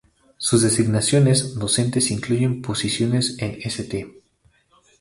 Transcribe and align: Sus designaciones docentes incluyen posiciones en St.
Sus 0.37 0.63
designaciones 0.63 1.53
docentes 1.59 2.09
incluyen 2.09 2.63
posiciones 2.63 3.35
en 3.37 3.59
St. 3.61 4.07